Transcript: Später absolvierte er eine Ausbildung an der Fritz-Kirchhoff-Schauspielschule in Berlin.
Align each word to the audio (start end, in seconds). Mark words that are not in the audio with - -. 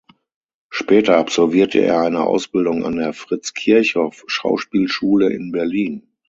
Später 0.71 1.17
absolvierte 1.17 1.79
er 1.79 1.99
eine 1.99 2.23
Ausbildung 2.23 2.83
an 2.87 2.95
der 2.95 3.13
Fritz-Kirchhoff-Schauspielschule 3.13 5.29
in 5.29 5.51
Berlin. 5.51 6.07